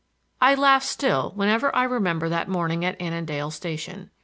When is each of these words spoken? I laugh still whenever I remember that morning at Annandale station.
I 0.41 0.55
laugh 0.55 0.81
still 0.81 1.31
whenever 1.35 1.75
I 1.75 1.83
remember 1.83 2.27
that 2.27 2.47
morning 2.47 2.83
at 2.83 2.99
Annandale 2.99 3.51
station. 3.51 4.09